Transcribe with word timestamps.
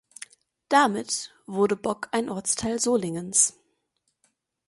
Damit 0.67 1.31
wurde 1.45 1.75
Bock 1.75 2.09
ein 2.11 2.27
Ortsteil 2.29 2.79
Solingens. 2.79 3.53